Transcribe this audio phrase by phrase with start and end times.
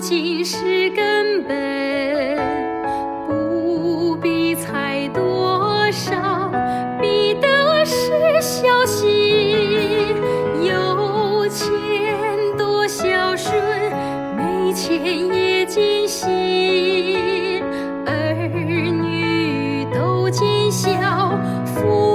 [0.00, 2.38] 尽是根本
[3.28, 6.50] 不必猜多少
[6.98, 10.16] 比得是孝心
[10.62, 11.68] 有钱
[12.56, 13.52] 多孝顺
[14.38, 17.62] 没钱也尽心
[18.06, 22.09] 儿女都尽孝父